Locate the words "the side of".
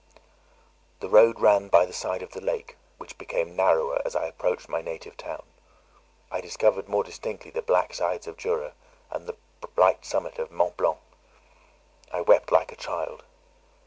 1.85-2.31